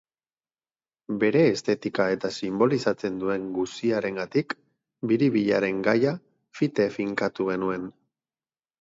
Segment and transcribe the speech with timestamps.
[1.23, 4.59] Bere estetika eta sinbolizatzen duen guziarengatik,
[5.13, 6.19] biribilaren gaia
[6.63, 7.91] fite finkatu genuen.